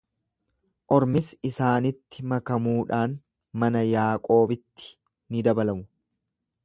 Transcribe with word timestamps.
Ormis 0.95 1.27
isaanitti 1.49 2.25
makamuudhaan 2.31 3.13
mana 3.65 3.85
Yaaqoobitti 3.91 4.91
ni 5.35 5.45
dabalamu. 5.51 5.87